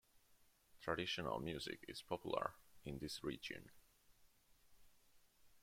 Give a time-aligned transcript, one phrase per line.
[0.79, 3.69] Traditional music is popular in this region.